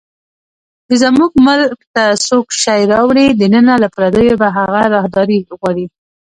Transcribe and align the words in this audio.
چې 0.87 0.93
زموږ 1.03 1.31
ملک 1.47 1.79
ته 1.95 2.03
څوک 2.27 2.47
شی 2.61 2.81
راوړي 2.93 3.25
دننه، 3.39 3.73
له 3.83 3.87
پردیو 3.95 4.39
به 4.41 4.47
هغه 4.57 4.81
راهداري 4.95 5.39
غواړي 5.59 5.85